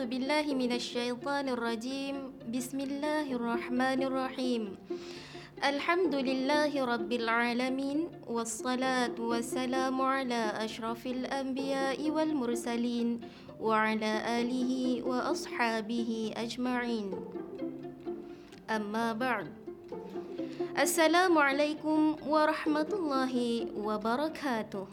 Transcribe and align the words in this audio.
أعوذ 0.00 0.16
بالله 0.16 0.46
من 0.56 0.72
الشيطان 0.72 1.52
الرجيم. 1.60 2.48
بسم 2.48 2.78
الله 2.80 3.36
الرحمن 3.36 4.00
الرحيم. 4.08 4.62
الحمد 5.60 6.14
لله 6.14 6.72
رب 6.72 7.10
العالمين 7.12 8.08
والصلاة 8.24 9.12
والسلام 9.20 9.96
على 10.00 10.56
أشرف 10.64 11.04
الأنبياء 11.04 12.00
والمرسلين 12.00 13.08
وعلى 13.60 14.12
آله 14.40 14.72
وأصحابه 15.04 16.32
أجمعين. 16.32 17.08
أما 18.72 19.12
بعد 19.12 19.52
السلام 20.80 21.34
عليكم 21.38 22.24
ورحمة 22.24 22.90
الله 22.92 23.34
وبركاته. 23.76 24.86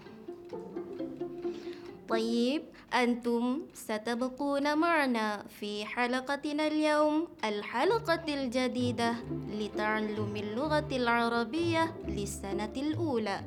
طيب 2.12 2.64
أنتم 2.94 3.62
ستبقون 3.74 4.78
معنا 4.78 5.44
في 5.60 5.86
حلقتنا 5.86 6.68
اليوم 6.68 7.28
الحلقة 7.44 8.24
الجديدة 8.28 9.14
لتعلم 9.60 10.36
اللغة 10.36 10.88
العربية 10.92 11.96
للسنة 12.08 12.74
الأولى. 12.78 13.40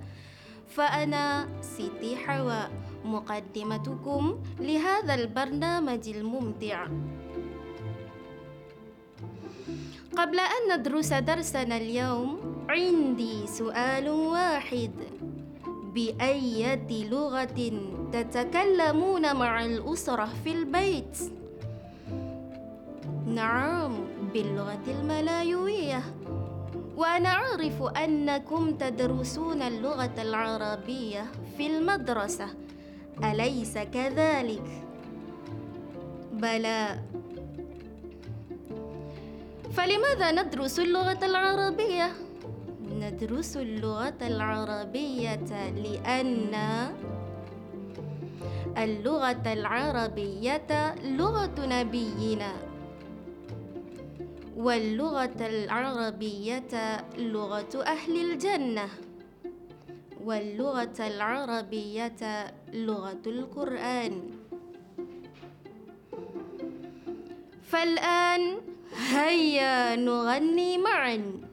فأنا 0.68 1.48
سيتي 1.60 2.16
حواء 2.16 2.70
مقدمتكم 3.04 4.38
لهذا 4.60 5.14
البرنامج 5.14 6.08
الممتع. 6.08 6.86
قبل 10.16 10.38
أن 10.40 10.62
ندرس 10.78 11.12
درسنا 11.12 11.76
اليوم 11.76 12.40
عندي 12.68 13.46
سؤال 13.46 14.08
واحد. 14.08 14.92
بأية 15.94 17.10
لغة 17.10 17.60
تتكلمون 18.12 19.36
مع 19.36 19.64
الأسرة 19.64 20.28
في 20.44 20.52
البيت؟ 20.52 21.18
نعم 23.26 23.92
باللغة 24.34 24.84
الملايوية 24.88 26.02
وأنا 26.96 27.28
أعرف 27.28 27.82
أنكم 27.82 28.70
تدرسون 28.70 29.62
اللغة 29.62 30.14
العربية 30.22 31.24
في 31.56 31.66
المدرسة 31.66 32.46
أليس 33.24 33.78
كذلك؟ 33.78 34.82
بلى 36.32 36.98
فلماذا 39.72 40.30
ندرس 40.42 40.78
اللغة 40.78 41.18
العربية؟ 41.26 42.12
ندرس 43.00 43.56
اللغة 43.56 44.18
العربية 44.22 45.70
لأن 45.76 46.54
اللغة 48.78 49.52
العربية 49.52 50.94
لغة 51.04 51.56
نبينا. 51.58 52.52
واللغة 54.56 55.40
العربية 55.40 56.72
لغة 57.18 57.82
أهل 57.86 58.32
الجنة. 58.32 58.88
واللغة 60.24 60.98
العربية 61.00 62.52
لغة 62.72 63.22
القرآن. 63.26 64.30
فالآن 67.62 68.60
هيا 69.10 69.96
نغني 69.96 70.78
معاً. 70.78 71.49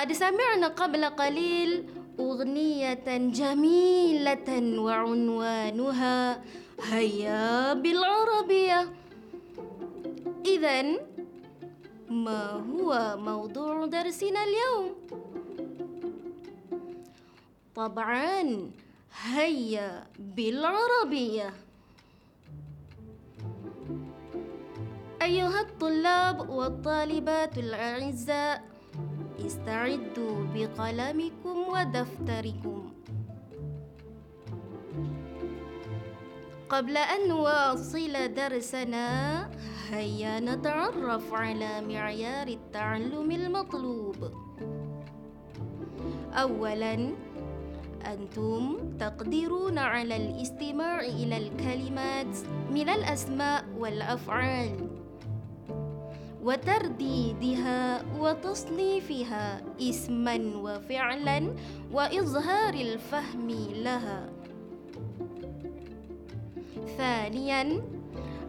قد 0.00 0.12
سمعنا 0.12 0.68
قبل 0.68 1.04
قليل 1.04 1.84
أغنية 2.20 3.04
جميلة 3.36 4.48
وعنوانها 4.80 6.40
هيا 6.90 7.74
بالعربية 7.74 8.80
إذا 10.46 10.82
ما 12.08 12.64
هو 12.72 13.16
موضوع 13.20 13.86
درسنا 13.86 14.40
اليوم؟ 14.44 14.88
طبعا 17.76 18.70
هيا 19.32 20.06
بالعربية 20.18 21.52
أيها 25.22 25.60
الطلاب 25.60 26.50
والطالبات 26.50 27.58
الأعزاء 27.58 28.69
استعدوا 29.46 30.36
بقلمكم 30.54 31.56
ودفتركم. 31.68 32.92
قبل 36.68 36.96
أن 36.96 37.28
نواصل 37.28 38.34
درسنا 38.34 39.08
هيا 39.90 40.40
نتعرف 40.40 41.34
على 41.34 41.80
معيار 41.80 42.48
التعلم 42.48 43.30
المطلوب. 43.30 44.16
أولاً 46.32 47.14
أنتم 48.06 48.78
تقدرون 48.98 49.78
على 49.78 50.16
الاستماع 50.16 51.00
إلى 51.00 51.36
الكلمات 51.36 52.36
من 52.70 52.88
الأسماء 52.88 53.64
والأفعال. 53.78 54.89
وترديدها 56.44 58.02
وتصنيفها 58.18 59.62
اسما 59.80 60.36
وفعلا 60.56 61.54
وإظهار 61.92 62.74
الفهم 62.74 63.50
لها 63.74 64.28
ثانيا 66.96 67.82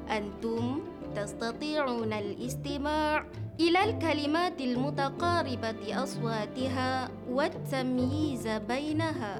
أنتم 0.10 0.80
تستطيعون 1.16 2.14
الاستماع 2.14 3.26
إلى 3.60 3.84
الكلمات 3.84 4.62
المتقاربة 4.62 6.04
أصواتها 6.04 7.10
والتمييز 7.30 8.48
بينها. 8.48 9.36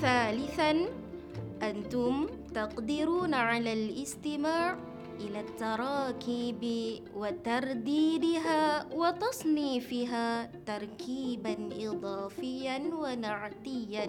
ثالثاً، 0.00 0.72
أنتم 1.62 2.26
تقدرون 2.54 3.34
على 3.34 3.72
الاستماع 3.72 4.89
إلى 5.20 5.40
التراكيب 5.40 6.62
وترديدها 7.16 8.86
وتصنيفها 8.94 10.50
تركيباً 10.66 11.56
إضافياً 11.72 12.78
ونعتياً. 12.94 14.08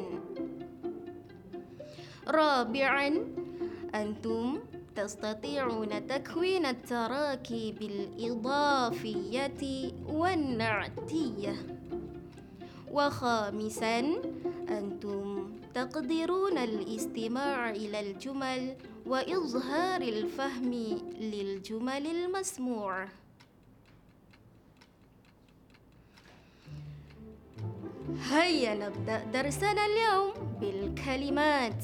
رابعاً، 2.27 3.09
أنتم 3.95 4.59
تستطيعون 4.95 6.07
تكوين 6.07 6.65
التراكيب 6.65 7.81
الإضافية 7.81 9.61
والنعتية 10.07 11.55
وخامسا 12.91 13.99
أنتم 14.69 15.40
تقدرون 15.73 16.57
الاستماع 16.57 17.69
إلى 17.69 17.99
الجمل 17.99 18.75
وإظهار 19.05 20.01
الفهم 20.01 20.73
للجمل 21.19 22.07
المسموعة 22.07 23.07
هيا 28.29 28.73
نبدأ 28.75 29.23
درسنا 29.23 29.85
اليوم 29.85 30.31
بالكلمات. 30.61 31.83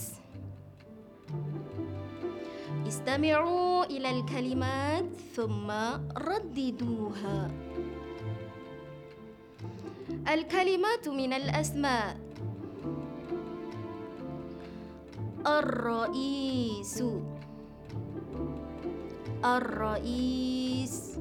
استمعوا 2.87 3.85
إلى 3.85 4.09
الكلمات 4.09 5.05
ثم 5.35 5.71
رددوها. 6.17 7.51
الكلمات 10.27 11.07
من 11.07 11.33
الأسماء. 11.33 12.26
الرئيس. 15.45 17.03
الرئيس. 19.45 21.17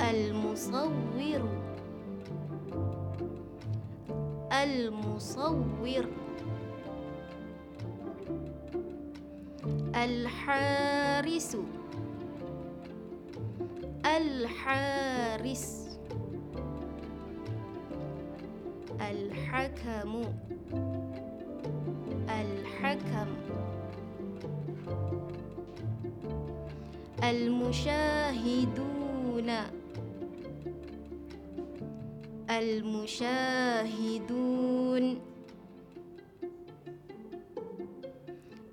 المصور. 0.00 1.42
المصور. 4.52 6.06
الحارس. 9.94 11.56
الحارس. 14.06 15.82
الحكم. 19.00 20.12
الحكم 22.92 23.28
المشاهدون. 27.24 28.92
المشاهدون. 33.82 35.18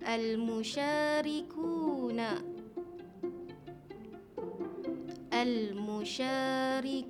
المشاركون. 0.07 2.19
المشاركون. 5.33 7.05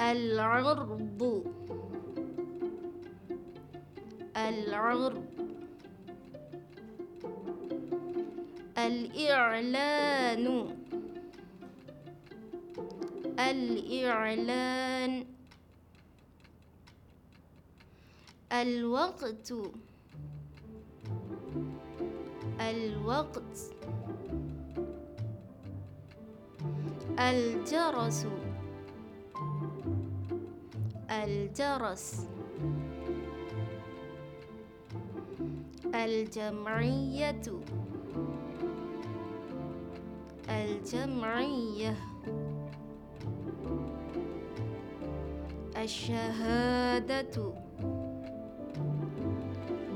العرض. 0.00 1.47
العرض 4.48 5.24
الإعلان. 8.78 10.46
الإعلان. 13.38 15.26
الوقت. 18.52 19.52
الوقت. 22.60 23.56
الجرس. 27.18 28.26
الجرس. 31.10 32.37
الجمعية. 35.94 37.42
الجمعية. 40.48 41.96
الشهادة. 45.76 47.52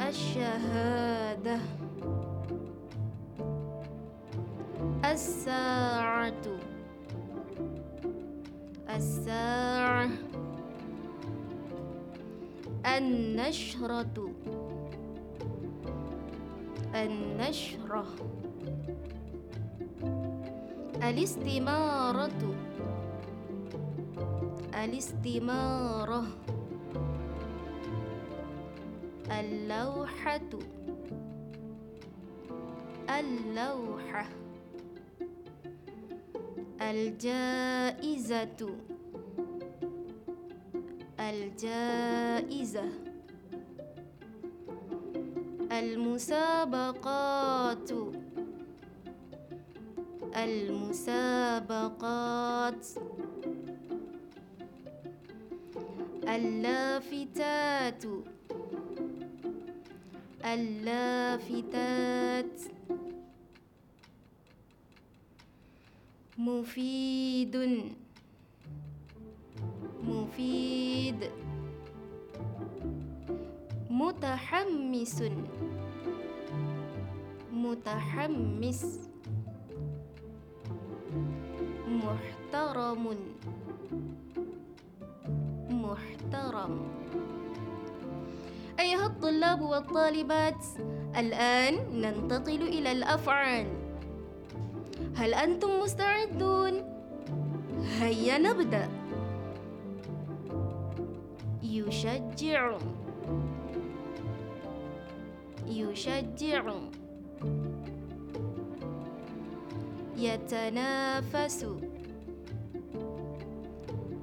الشهادة. 0.08 1.58
الساعة. 5.04 6.42
الساعة. 8.96 10.08
النشرة. 12.86 14.32
النشرة. 16.94 18.06
الاستمارة. 21.02 22.54
الاستمارة. 24.84 26.24
اللوحة. 29.30 30.50
اللوحة. 33.18 34.26
الجائزة. 36.80 38.56
الجائزة. 41.20 43.01
المسابقات. 45.82 47.90
المسابقات. 50.36 51.66
اللافتات. 56.28 58.04
اللافتات. 60.44 61.72
مفيد. 66.38 67.56
مفيد. 70.02 71.41
متحمس 73.92 75.22
متحمس. 77.52 78.80
محترم. 81.88 83.04
محترم. 85.70 86.74
أيها 88.80 89.06
الطلاب 89.06 89.60
والطالبات 89.60 90.64
الآن 91.16 91.74
ننتقل 92.00 92.62
إلى 92.62 92.92
الأفعال. 92.92 93.66
هل 95.16 95.34
أنتم 95.34 95.70
مستعدون؟ 95.80 96.72
هيا 98.00 98.38
نبدأ. 98.38 98.88
يشجع. 101.62 102.78
يشجع. 105.78 106.64
يتنافس. 110.16 111.66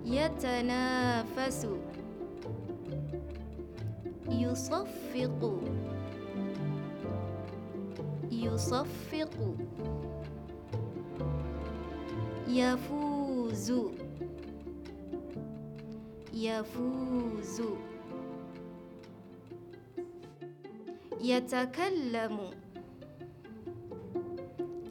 يتنافس. 0.06 1.68
يصفق. 4.30 5.62
يصفق. 8.32 9.56
يفوز. 12.48 13.74
يفوز. 16.34 17.62
يتكلم. 21.22 22.40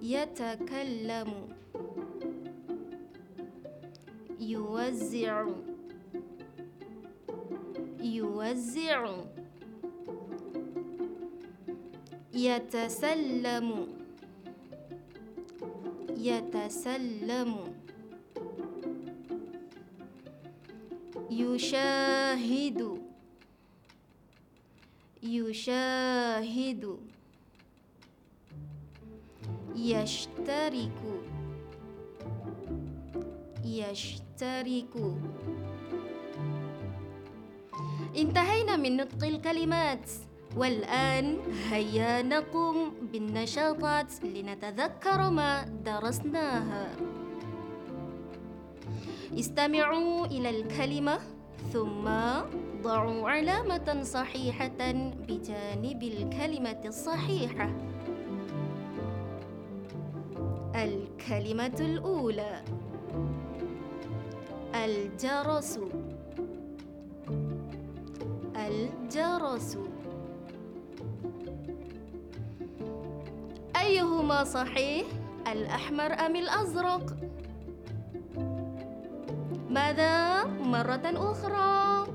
يتكلم. 0.03 1.31
يوزع. 4.41 5.47
يوزع. 8.03 9.17
يتسلم. 12.35 13.87
يتسلم. 16.17 17.55
يشاهد. 21.31 22.98
يشاهد. 25.39 26.85
يشترك. 29.77 30.99
يشترك. 33.65 34.95
انتهينا 38.17 38.77
من 38.77 38.97
نطق 38.97 39.25
الكلمات. 39.25 40.11
والآن 40.57 41.39
هيا 41.71 42.23
نقوم 42.23 42.95
بالنشاطات 43.13 44.25
لنتذكر 44.25 45.31
ما 45.31 45.63
درسناها. 45.85 46.87
استمعوا 49.39 50.27
إلى 50.27 50.51
الكلمة. 50.51 51.38
ثم 51.73 52.09
ضعوا 52.83 53.31
علامة 53.31 54.03
صحيحة 54.03 54.93
بجانب 55.29 56.03
الكلمة 56.03 56.81
الصحيحة. 56.85 57.71
الكلمة 60.75 61.77
الأولى. 61.81 62.63
الجرس. 64.75 65.79
الجرس. 68.57 69.79
أيهما 73.81 74.45
صحيح 74.45 75.07
الأحمر 75.53 76.13
أم 76.13 76.37
الأزرق؟ 76.37 77.18
ماذا 79.69 80.45
مرة 80.45 81.03
أخرى؟ 81.05 82.07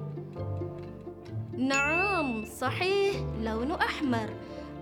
نعم 1.58 2.46
صحيح 2.46 3.16
لون 3.42 3.72
أحمر. 3.72 4.30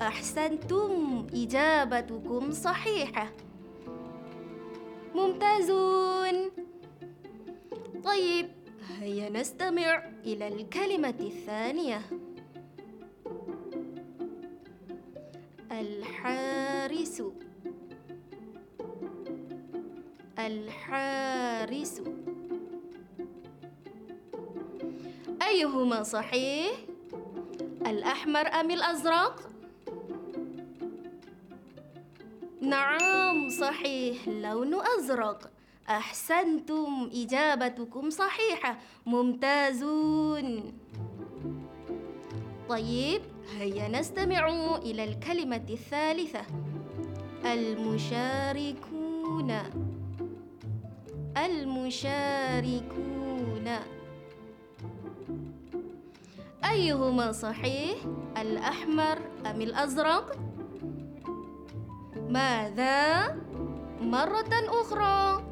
أحسنتم 0.01 1.27
إجابتكم 1.33 2.51
صحيحة. 2.51 3.31
ممتازون. 5.15 6.51
طيب 8.03 8.47
هيا 8.99 9.29
نستمع 9.29 10.03
إلى 10.25 10.47
الكلمة 10.47 11.15
الثانية. 11.19 12.01
الحارس. 15.71 17.23
الحارس. 20.39 22.01
أيهما 25.51 26.03
صحيح؟ 26.03 26.71
الأحمر 27.87 28.47
أم 28.47 28.71
الأزرق؟ 28.71 29.49
نعم 32.61 33.49
صحيح 33.49 34.27
لون 34.27 34.75
أزرق. 34.97 35.51
أحسنتم 35.89 37.09
إجابتكم 37.13 38.09
صحيحة. 38.09 38.77
ممتازون. 39.05 40.73
طيب 42.69 43.21
هيا 43.57 43.87
نستمع 43.87 44.75
إلى 44.77 45.03
الكلمة 45.03 45.65
الثالثة. 45.69 46.41
المشاركون. 47.45 48.91
المشاركون. 51.37 52.81
أيهما 56.71 57.31
صحيح؟ 57.31 57.97
الأحمر 58.41 59.17
أم 59.45 59.61
الأزرق؟ 59.61 60.37
ماذا؟ 62.29 63.27
مرة 64.01 64.53
أخرى. 64.81 65.43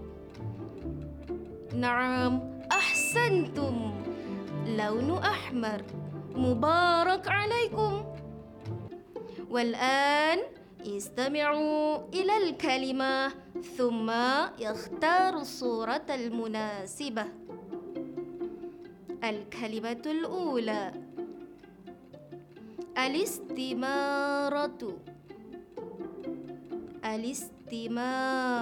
نعم 1.75 2.61
أحسنتم. 2.71 3.93
لون 4.65 5.17
أحمر. 5.17 5.83
مبارك 6.35 7.27
عليكم. 7.27 8.03
والآن 9.49 10.39
استمعوا 10.87 11.97
إلى 12.13 12.37
الكلمة 12.37 13.31
ثم 13.77 14.09
اختاروا 14.61 15.41
الصورة 15.41 16.05
المناسبة. 16.09 17.25
الكلمة 19.23 20.03
الأولى. 20.05 21.08
الاستمارة 23.05 24.97
الاستمارة 27.05 28.53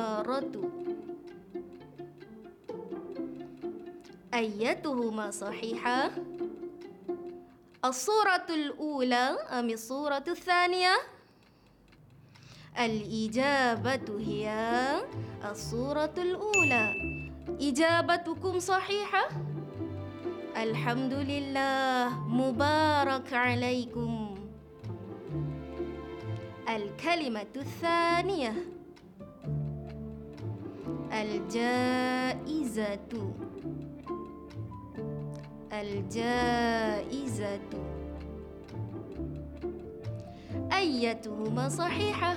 أيتهما 4.33 5.31
صحيحة؟ 5.31 6.11
الصورة 7.85 8.45
الأولى 8.49 9.25
أم 9.59 9.69
الصورة 9.69 10.23
الثانية؟ 10.27 10.95
الإجابة 12.79 14.19
هي 14.19 14.47
الصورة 15.51 16.13
الأولى 16.17 16.93
إجابتكم 17.61 18.59
صحيحة؟ 18.59 19.29
الحمد 20.57 21.13
لله 21.13 22.09
مبارك 22.27 23.33
عليكم 23.33 24.26
الكلمة 26.75 27.45
الثانية. 27.55 28.53
الجائزة. 31.13 32.99
الجائزة. 35.73 37.59
أيتهما 40.73 41.69
صحيحة؟ 41.69 42.35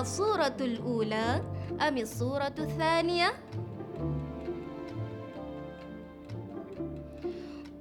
الصورة 0.00 0.56
الأولى 0.60 1.42
أم 1.88 1.98
الصورة 1.98 2.54
الثانية؟ 2.58 3.32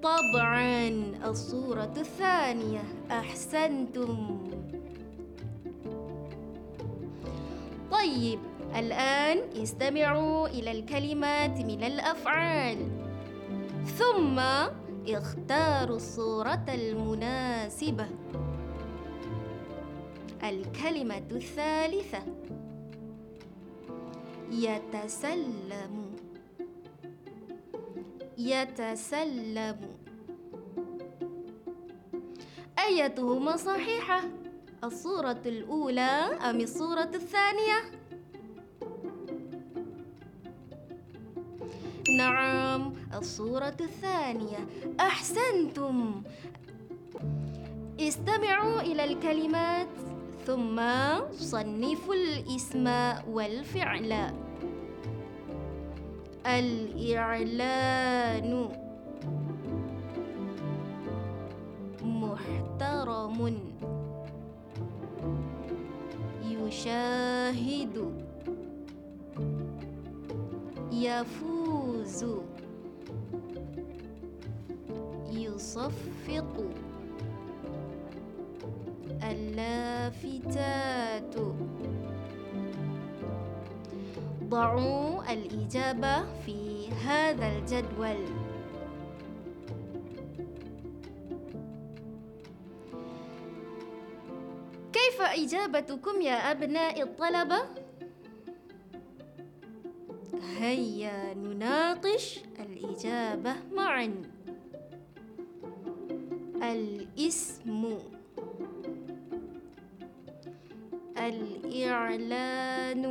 طبعا 0.04 0.90
الصورة 1.26 1.94
الثانية. 1.98 2.84
أحسنتم. 3.12 4.49
طيب 8.00 8.40
الآن 8.76 9.38
استمعوا 9.64 10.48
إلى 10.48 10.72
الكلمات 10.72 11.58
من 11.58 11.84
الأفعال. 11.84 12.78
ثم 13.86 14.40
اختاروا 15.10 15.96
الصورة 15.96 16.66
المناسبة. 16.70 18.08
الكلمة 20.44 21.18
الثالثة. 21.18 22.24
يتسلم. 24.52 26.16
يتسلم. 28.38 29.80
أيتهما 32.80 33.58
صحيحة؟ 33.58 34.22
الصورة 34.84 35.42
الأولى 35.46 36.40
أم 36.50 36.60
الصورة 36.62 37.12
الثانية؟ 37.14 37.92
نعم 42.18 42.94
الصورة 43.14 43.78
الثانية. 43.82 44.68
أحسنتم. 45.00 46.22
استمعوا 48.00 48.82
إلى 48.82 49.04
الكلمات 49.04 49.88
ثم 50.48 50.82
صنفوا 51.32 52.16
الاسم 52.16 52.88
والفعل. 53.28 54.34
الإعلان 56.46 57.90
محترم. 62.02 63.79
يشاهد 66.70 67.96
يفوز 70.92 72.26
يصفق 75.32 76.54
اللافتات 79.24 81.36
ضعوا 84.44 85.34
الإجابة 85.34 86.24
في 86.46 86.90
هذا 86.92 87.58
الجدول. 87.58 88.26
كيف 95.20 95.28
إجابتكم 95.28 96.22
يا 96.22 96.52
أبناء 96.52 97.02
الطلبة؟ 97.04 97.60
هيا 100.60 101.34
نناقش 101.34 102.40
الإجابة 102.60 103.56
معا. 103.76 104.24
الاسم. 106.64 107.98
الإعلان. 111.18 113.04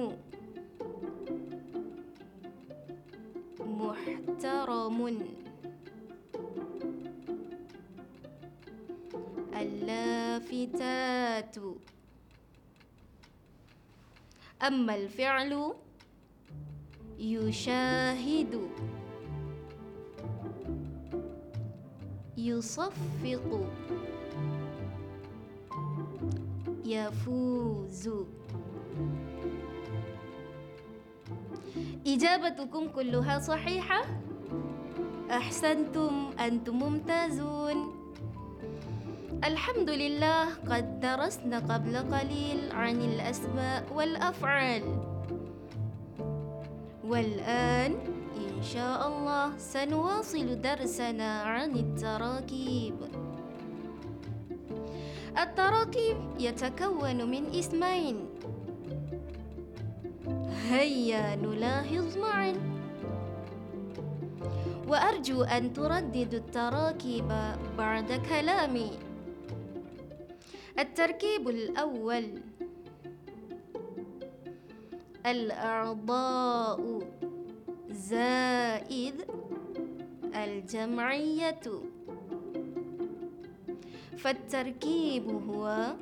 محترم. 3.61 4.99
اللافتات. 9.61 11.57
أما 14.63 14.95
الفعل 14.95 15.75
يشاهد 17.19 18.61
يصفق 22.37 23.71
يفوز. 26.85 28.11
إجابتكم 32.07 32.89
كلها 32.89 33.39
صحيحة. 33.39 34.01
أحسنتم 35.31 36.31
أنتم 36.41 36.79
ممتازون. 36.79 37.98
الحمد 39.39 39.91
لله 39.91 40.67
قد 40.67 41.01
درسنا 41.01 41.59
قبل 41.63 41.95
قليل 42.11 42.75
عن 42.75 42.99
الأسماء 43.01 43.87
والأفعال. 43.95 44.83
والآن 47.07 47.93
إن 48.35 48.57
شاء 48.63 49.01
الله 49.09 49.47
سنواصل 49.59 50.61
درسنا 50.61 51.31
عن 51.43 51.71
التراكيب. 51.71 52.97
التراكيب 55.39 56.19
يتكون 56.39 57.19
من 57.31 57.45
اسمين. 57.55 58.17
هيا 60.67 61.39
نلاحظ 61.39 62.07
معا. 62.19 62.53
وأرجو 64.89 65.43
أن 65.43 65.73
ترددوا 65.73 66.39
التراكيب 66.43 67.31
بعد 67.79 68.09
كلامي. 68.29 69.08
التركيب 70.79 71.49
الأول. 71.49 72.43
الأعضاء 75.27 77.03
زائد 77.91 79.15
الجمعية. 80.35 81.61
فالتركيب 84.19 85.29
هو 85.29 85.95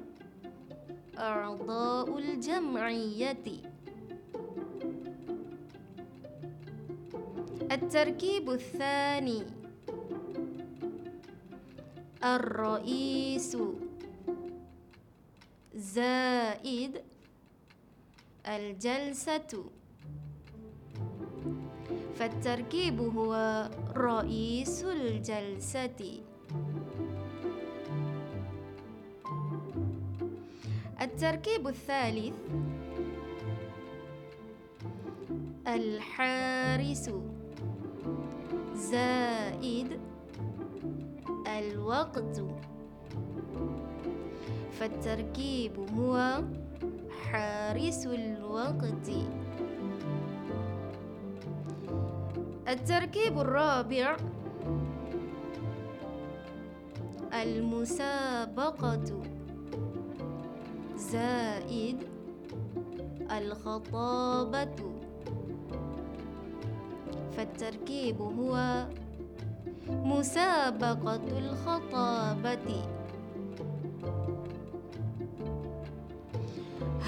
أعضاء 1.19 2.19
الجمعية. 2.19 3.47
التركيب 7.73 8.51
الثاني 8.51 9.43
الرئيس. 12.25 13.57
زائد 15.77 17.03
الجلسة. 18.47 19.65
فالتركيب 22.17 23.01
هو 23.01 23.33
رئيس 23.97 24.85
الجلسة. 24.85 26.23
التركيب 31.01 31.69
الثالث 31.69 32.35
الحارس. 35.67 37.11
زائد 38.75 40.01
الوقت. 41.47 42.43
فالتركيب 44.81 45.73
هو 45.99 46.43
حارس 47.31 48.07
الوقت. 48.07 49.11
التركيب 52.69 53.39
الرابع 53.39 54.17
المسابقة. 57.33 59.23
زائد 60.97 61.97
الخطابة. 63.39 64.77
فالتركيب 67.37 68.21
هو 68.21 68.87
مسابقة 69.89 71.39
الخطابة. 71.39 72.97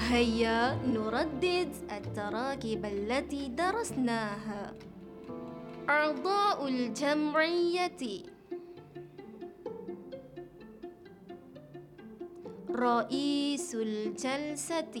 هيا 0.09 0.73
نردد 0.89 1.69
التراكيب 1.91 2.85
التي 2.85 3.47
درسناها. 3.47 4.73
أعضاء 5.89 6.67
الجمعية. 6.67 8.01
رئيس 12.71 13.75
الجلسة. 13.75 14.95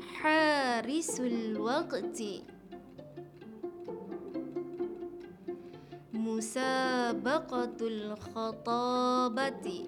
حارس 0.00 1.20
الوقت. 1.20 2.22
مسابقة 6.12 7.76
الخطابة. 7.80 9.86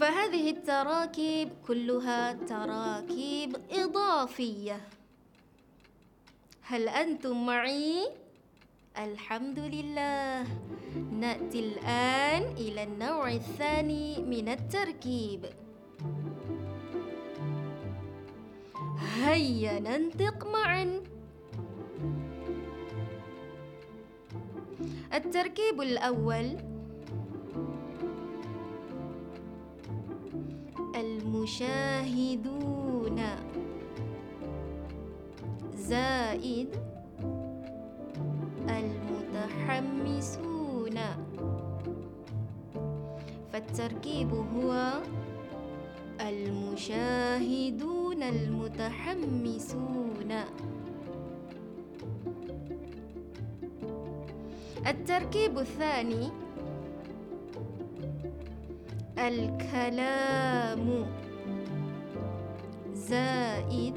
فهذه 0.00 0.50
التراكيب 0.50 1.48
كلها 1.66 2.32
تراكيب 2.32 3.56
إضافية. 3.70 4.80
هل 6.62 6.88
أنتم 6.88 7.46
معي؟ 7.46 8.08
الحمد 8.98 9.58
لله. 9.58 10.44
نأتي 11.12 11.60
الآن 11.60 12.42
إلى 12.42 12.82
النوع 12.82 13.32
الثاني 13.32 14.18
من 14.22 14.48
التركيب. 14.48 15.46
هيا 19.24 19.80
ننطق 19.80 20.46
معا. 20.46 21.00
التركيب 25.14 25.80
الأول 25.80 26.75
المشاهدون. 31.36 33.20
زائد 35.76 36.68
المتحمسون. 38.68 40.46
فالتركيب 43.52 44.34
هو 44.34 44.92
المشاهدون 46.20 48.22
المتحمسون. 48.22 50.32
التركيب 54.86 55.58
الثاني 55.58 56.28
الكلام. 59.18 61.06
زائد 63.08 63.96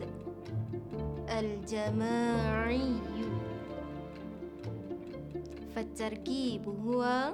الجماعي. 1.40 2.94
فالتركيب 5.76 6.70
هو 6.70 7.34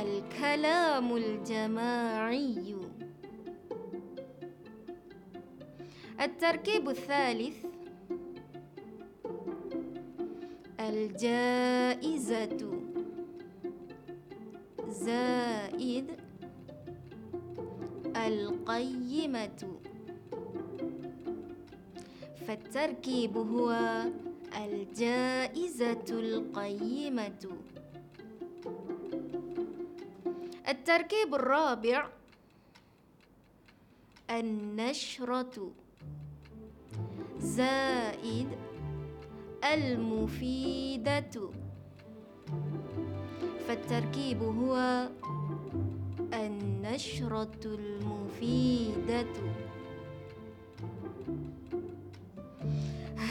الكلام 0.00 1.16
الجماعي. 1.16 2.76
التركيب 6.20 6.88
الثالث 6.88 7.56
الجائزة. 10.80 12.58
زائد 14.88 16.10
القيمة. 18.16 19.85
فالتركيب 22.46 23.36
هو 23.36 24.02
الجائزة 24.56 26.06
القيمة. 26.10 27.48
التركيب 30.68 31.34
الرابع 31.34 32.08
النشرة. 34.30 35.72
زائد 37.38 38.48
المفيدة. 39.74 41.50
فالتركيب 43.68 44.42
هو 44.42 45.08
النشرة 46.34 47.60
المفيدة. 47.64 49.26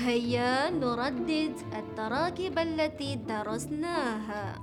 هيا 0.06 0.70
نردد 0.70 1.58
التراكيب 1.74 2.60
التي 2.60 3.16
درسناها. 3.16 4.62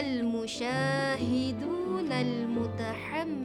المشاهدون 0.00 0.92
المتحمسون. 2.12 3.44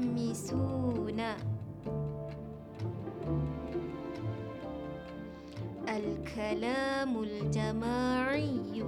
الكلام 5.90 7.24
الجماعي. 7.24 8.84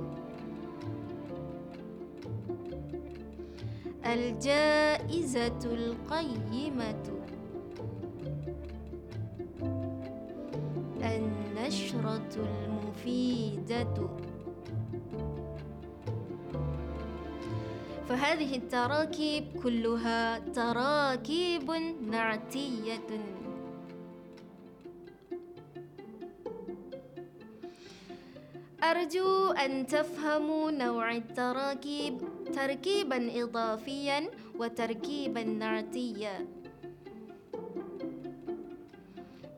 الجائزة 4.06 5.60
القيمة. 5.66 7.04
النشرة 11.02 12.36
المفيدة. 12.36 14.10
فهذه 18.10 18.56
التراكيب 18.56 19.44
كلها 19.64 20.40
تراكيب 20.40 21.72
نعتية. 22.12 23.10
أرجو 28.84 29.52
أن 29.52 29.88
تفهموا 29.88 30.72
نوع 30.72 31.12
التراكيب. 31.16 32.41
تركيبا 32.52 33.44
إضافيا 33.44 34.30
وتركيبا 34.60 35.44
نعتيا. 35.44 36.48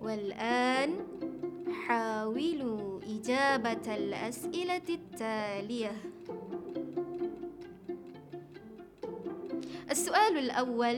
والآن 0.01 0.89
حاولوا 1.87 2.99
إجابة 3.03 3.95
الأسئلة 3.95 4.87
التالية. 4.89 5.95
السؤال 9.91 10.37
الأول. 10.37 10.97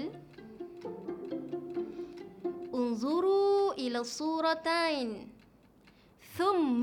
انظروا 2.74 3.74
إلى 3.74 4.00
الصورتين 4.00 5.30
ثم 6.38 6.82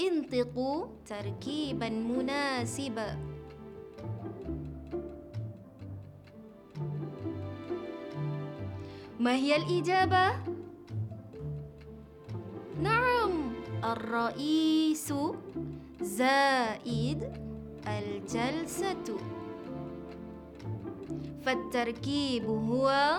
انطقوا 0.00 0.86
تركيبا 1.06 1.88
مناسبا. 1.88 3.33
ما 9.24 9.34
هي 9.34 9.56
الإجابة؟ 9.56 10.32
نعم 12.82 13.52
الرئيس 13.84 15.12
زائد 16.00 17.32
الجلسة 17.88 19.16
فالتركيب 21.42 22.44
هو 22.44 23.18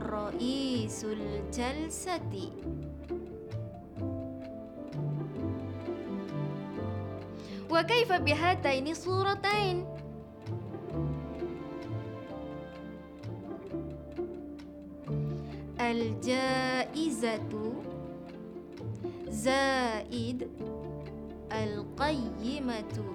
رئيس 0.00 1.04
الجلسة 1.04 2.50
وكيف 7.70 8.12
بهاتين 8.12 8.86
الصورتين؟ 8.86 9.86
الجائزة 15.90 17.72
زائد 19.28 20.48
القيمة. 21.52 23.14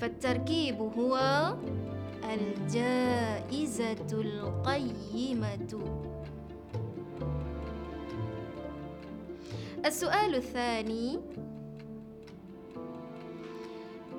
فالتركيب 0.00 0.80
هو 0.80 1.14
الجائزة 2.24 4.06
القيمة. 4.12 5.70
السؤال 9.84 10.34
الثاني. 10.34 11.18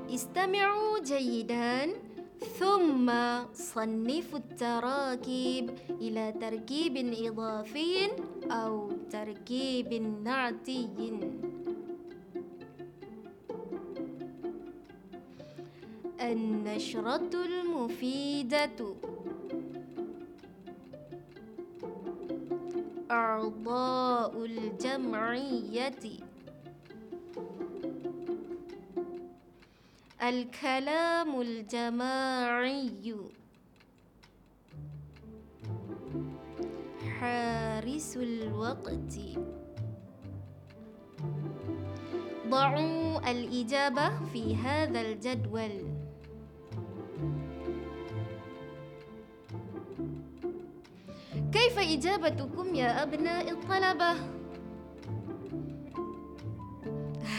استمعوا 0.10 1.00
جيدا. 1.00 2.09
ثم 2.40 3.12
صنفوا 3.54 4.40
التراكيب 4.40 5.70
إلى 5.90 6.34
تركيب 6.42 6.98
إضافي 7.28 8.08
أو 8.52 8.92
تركيب 9.12 9.94
نعتي. 10.24 10.90
النشرة 16.22 17.32
المفيدة. 17.34 18.96
أعضاء 23.12 24.46
الجمعية. 24.46 26.29
الكلام 30.20 31.42
الجماعي. 31.42 33.16
حارس 37.20 38.18
الوقت. 38.18 39.14
ضعوا 42.48 43.32
الإجابة 43.32 44.26
في 44.34 44.56
هذا 44.56 45.02
الجدول. 45.02 45.88
كيف 51.52 51.80
إجابتكم 51.80 52.76
يا 52.76 53.04
أبناء 53.04 53.52
الطلبة؟ 53.52 54.39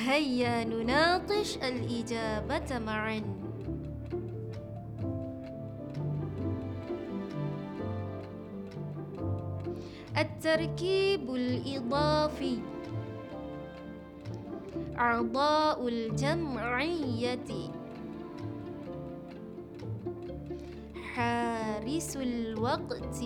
هيا 0.06 0.64
نناقش 0.64 1.56
الإجابة 1.56 2.78
معا. 2.78 3.22
التركيب 10.18 11.34
الإضافي. 11.34 12.58
أعضاء 14.98 15.88
الجمعية. 15.88 17.50
حارس 21.14 22.16
الوقت. 22.16 23.24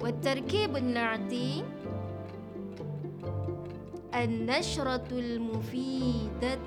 والتركيب 0.00 0.76
النعتي 0.76 1.64
النشرة 4.14 5.08
المفيدة. 5.12 6.66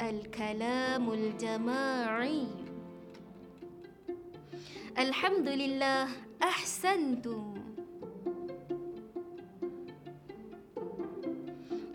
الكلام 0.00 1.12
الجماعي. 1.12 2.46
الحمد 4.98 5.48
لله 5.48 6.08
أحسنتم. 6.42 7.54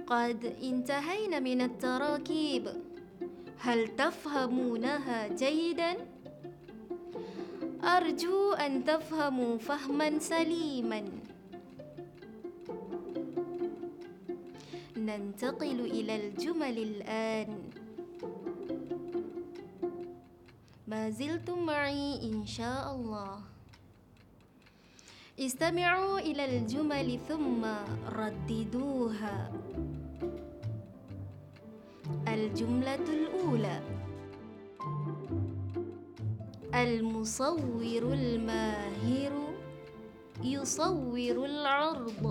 قد 0.08 0.46
انتهينا 0.64 1.40
من 1.40 1.62
التراكيب. 1.62 2.68
هل 3.60 3.96
تفهمونها 3.96 5.28
جيدا؟ 5.28 5.96
أرجو 7.84 8.54
أن 8.54 8.84
تفهموا 8.86 9.58
فهما 9.58 10.20
سليما. 10.20 11.04
ننتقل 15.06 15.80
إلى 15.86 16.14
الجمل 16.16 16.78
الآن. 16.78 17.50
ما 20.88 21.10
زلتم 21.10 21.66
معي 21.66 22.26
إن 22.26 22.46
شاء 22.46 22.96
الله. 22.96 23.40
استمعوا 25.40 26.20
إلى 26.20 26.44
الجمل 26.46 27.20
ثم 27.30 27.62
رددوها. 28.10 29.52
الجملة 32.28 33.06
الأولى. 33.20 33.80
المصور 36.74 38.04
الماهر 38.14 39.34
يصور 40.44 41.38
العرض. 41.46 42.26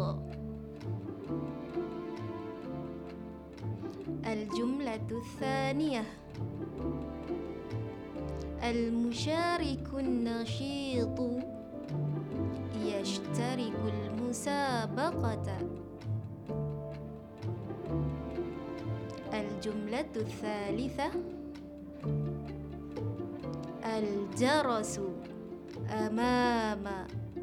الجملة 4.34 5.08
الثانية. 5.10 6.04
المشارك 8.62 9.88
النشيط 9.94 11.20
يشترك 12.84 13.78
المسابقة. 13.94 15.58
الجملة 19.32 20.12
الثالثة. 20.16 21.10
الجرس 23.84 25.00
أمام 25.90 26.84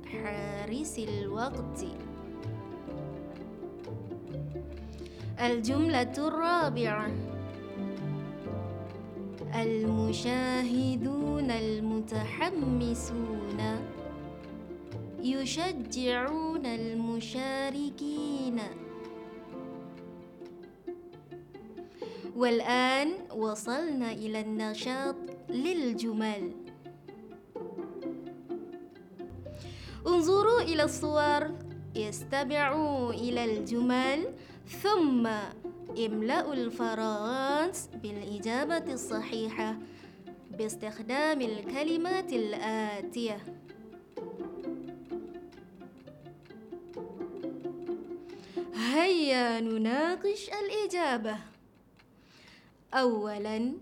حارس 0.06 1.00
الوقت. 1.00 1.86
الجملة 5.42 6.14
الرابعة. 6.18 7.12
المشاهدون 9.56 11.52
المتحمسون 11.52 13.00
يشجعون 15.24 16.66
المشاركين. 16.66 18.60
والآن 22.36 23.08
وصلنا 23.36 24.12
إلى 24.12 24.42
النشاط 24.42 25.16
للجمل. 25.50 26.52
انظروا 30.08 30.62
إلى 30.62 30.84
الصور. 30.84 31.52
استمعوا 31.98 33.14
إلى 33.14 33.46
الجمل. 33.46 34.34
ثم 34.72 35.28
املأوا 35.98 36.54
الفراغات 36.54 37.78
بالإجابة 38.04 38.94
الصحيحة 38.94 39.78
باستخدام 40.58 41.42
الكلمات 41.42 42.34
الآتية. 42.34 43.38
هيا 48.76 49.60
نناقش 49.60 50.50
الإجابة. 50.50 51.38
أولاً 52.94 53.74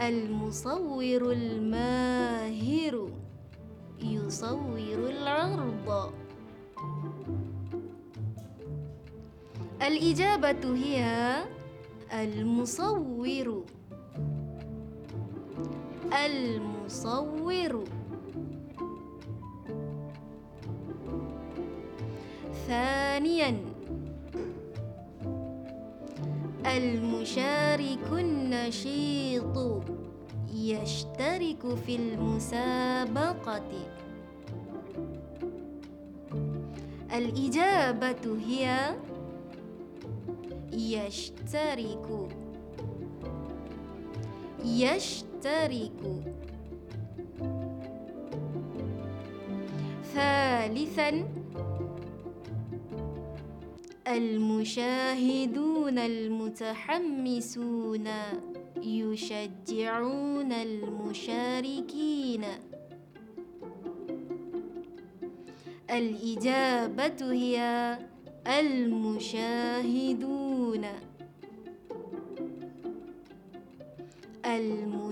المصور 0.00 1.32
الماهر 1.32 3.10
يصور 4.02 5.10
العرض. 5.10 6.23
الإجابة 9.86 10.74
هي 10.74 11.36
المصور. 12.12 13.64
المصور. 16.24 17.84
ثانياً 22.68 23.56
المشارك 26.66 28.08
النشيط 28.12 29.56
يشترك 30.54 31.62
في 31.86 31.96
المسابقة. 31.96 33.70
الإجابة 37.14 38.38
هي 38.46 38.94
يشترك 40.74 42.28
يشترك 44.64 46.00
ثالثا 50.14 51.28
المشاهدون 54.08 55.98
المتحمسون 55.98 57.58
يشجعون 58.82 60.52
المشاركين. 60.52 62.44
الإجابة 65.90 67.32
هي 67.32 67.98
المشاهدون 68.46 70.43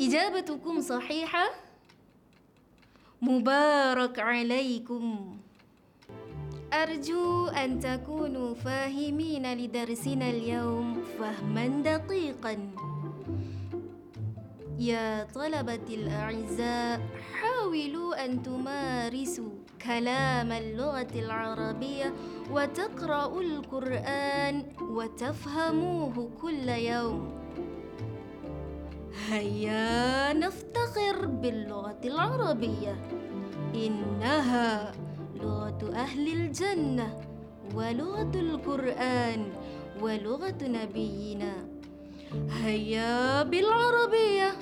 إجابتكم 0.00 0.80
صحيحة؟ 0.80 1.46
مبارك 3.22 4.18
عليكم. 4.18 5.36
أرجو 6.72 7.46
أن 7.46 7.80
تكونوا 7.80 8.54
فاهمين 8.54 9.54
لدرسنا 9.54 10.30
اليوم 10.30 11.02
فهما 11.18 11.66
دقيقا. 11.66 12.70
يا 14.78 15.24
طلبة 15.34 15.86
الأعزاء 15.88 17.00
حاولوا 17.32 18.24
أن 18.24 18.42
تمارسوا 18.42 19.55
كلام 19.86 20.52
اللغة 20.52 21.14
العربية 21.14 22.14
وتقرأوا 22.50 23.42
القرآن 23.42 24.62
وتفهموه 24.80 26.30
كل 26.42 26.68
يوم. 26.68 27.30
هيا 29.30 30.32
نفتخر 30.32 31.26
باللغة 31.26 32.00
العربية. 32.04 32.94
إنها 33.74 34.92
لغة 35.36 35.90
أهل 35.94 36.32
الجنة 36.32 37.20
ولغة 37.74 38.32
القرآن 38.34 39.52
ولغة 40.02 40.58
نبينا. 40.62 41.54
هيا 42.50 43.42
بالعربية. 43.42 44.52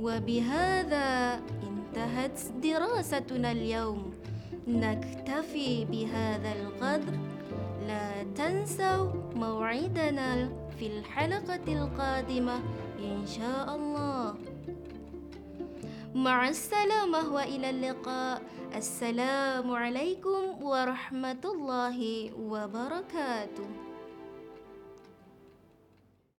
وبهذا 0.00 1.40
انتهت 1.62 2.40
دراستنا 2.62 3.52
اليوم. 3.52 4.14
نكتفي 4.68 5.84
بهذا 5.84 6.52
القدر. 6.52 7.14
لا 7.86 8.22
تنسوا 8.36 9.12
موعدنا 9.34 10.48
في 10.78 10.86
الحلقة 10.86 11.66
القادمة 11.68 12.56
إن 12.98 13.26
شاء 13.26 13.76
الله. 13.76 14.34
مع 16.14 16.48
السلامة 16.48 17.34
وإلى 17.34 17.70
اللقاء. 17.70 18.42
السلام 18.76 19.70
عليكم 19.70 20.62
ورحمة 20.62 21.44
الله 21.44 21.98
وبركاته. 22.38 23.68